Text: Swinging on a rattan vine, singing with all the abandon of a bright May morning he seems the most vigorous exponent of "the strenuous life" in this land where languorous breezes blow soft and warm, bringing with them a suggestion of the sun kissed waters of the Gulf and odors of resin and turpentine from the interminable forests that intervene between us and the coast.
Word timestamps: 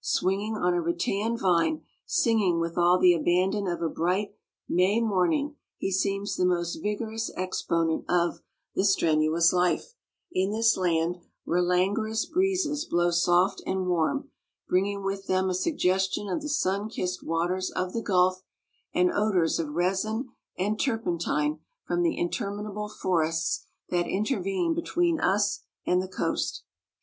Swinging 0.00 0.56
on 0.56 0.72
a 0.72 0.80
rattan 0.80 1.36
vine, 1.36 1.82
singing 2.06 2.58
with 2.58 2.78
all 2.78 2.98
the 2.98 3.12
abandon 3.12 3.66
of 3.68 3.82
a 3.82 3.90
bright 3.90 4.34
May 4.66 5.02
morning 5.02 5.56
he 5.76 5.92
seems 5.92 6.34
the 6.34 6.46
most 6.46 6.76
vigorous 6.76 7.30
exponent 7.36 8.06
of 8.08 8.40
"the 8.74 8.84
strenuous 8.86 9.52
life" 9.52 9.92
in 10.32 10.50
this 10.50 10.78
land 10.78 11.18
where 11.44 11.60
languorous 11.60 12.24
breezes 12.24 12.86
blow 12.86 13.10
soft 13.10 13.60
and 13.66 13.86
warm, 13.86 14.30
bringing 14.66 15.04
with 15.04 15.26
them 15.26 15.50
a 15.50 15.54
suggestion 15.54 16.26
of 16.26 16.40
the 16.40 16.48
sun 16.48 16.88
kissed 16.88 17.22
waters 17.22 17.70
of 17.70 17.92
the 17.92 18.00
Gulf 18.00 18.42
and 18.94 19.12
odors 19.12 19.58
of 19.58 19.74
resin 19.74 20.30
and 20.56 20.80
turpentine 20.80 21.60
from 21.84 22.00
the 22.00 22.16
interminable 22.18 22.88
forests 22.88 23.66
that 23.90 24.06
intervene 24.08 24.72
between 24.74 25.20
us 25.20 25.64
and 25.84 26.00
the 26.00 26.08
coast. 26.08 26.62